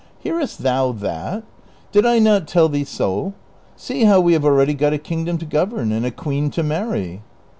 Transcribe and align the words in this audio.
"Hearest 0.23 0.63
thou 0.63 0.93
that? 0.93 1.43
Did 1.91 2.07
I 2.07 2.17
not 2.17 2.47
tell 2.47 2.67
thee 2.69 2.85
so? 2.85 3.33
See 3.75 4.05
how 4.05 4.19
we 4.19 4.33
have 4.33 4.43
already 4.43 4.73
got 4.73 4.93
a 4.93 4.97
kingdom 4.97 5.37
to 5.37 5.45
govern 5.45 5.91
and 5.91 6.07
a 6.07 6.09
queen 6.09 6.49
to 6.57 6.63
marry 6.63 7.21